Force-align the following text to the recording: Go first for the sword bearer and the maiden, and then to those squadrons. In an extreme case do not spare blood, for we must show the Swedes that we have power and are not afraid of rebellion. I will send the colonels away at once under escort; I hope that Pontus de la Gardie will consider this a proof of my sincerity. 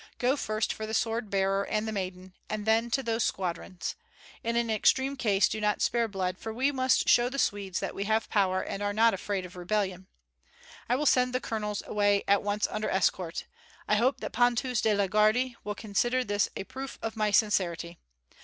Go 0.17 0.35
first 0.35 0.73
for 0.73 0.87
the 0.87 0.95
sword 0.95 1.29
bearer 1.29 1.61
and 1.63 1.87
the 1.87 1.91
maiden, 1.91 2.33
and 2.49 2.65
then 2.65 2.89
to 2.89 3.03
those 3.03 3.23
squadrons. 3.23 3.93
In 4.43 4.55
an 4.55 4.71
extreme 4.71 5.15
case 5.15 5.47
do 5.47 5.61
not 5.61 5.79
spare 5.79 6.07
blood, 6.07 6.39
for 6.39 6.51
we 6.51 6.71
must 6.71 7.07
show 7.07 7.29
the 7.29 7.37
Swedes 7.37 7.79
that 7.81 7.93
we 7.93 8.05
have 8.05 8.27
power 8.27 8.63
and 8.63 8.81
are 8.81 8.93
not 8.93 9.13
afraid 9.13 9.45
of 9.45 9.55
rebellion. 9.55 10.07
I 10.89 10.95
will 10.95 11.05
send 11.05 11.33
the 11.35 11.39
colonels 11.39 11.83
away 11.85 12.23
at 12.27 12.41
once 12.41 12.67
under 12.71 12.89
escort; 12.89 13.45
I 13.87 13.93
hope 13.93 14.21
that 14.21 14.33
Pontus 14.33 14.81
de 14.81 14.95
la 14.95 15.05
Gardie 15.05 15.55
will 15.63 15.75
consider 15.75 16.23
this 16.23 16.49
a 16.55 16.63
proof 16.63 16.97
of 17.03 17.15
my 17.15 17.29
sincerity. 17.29 17.99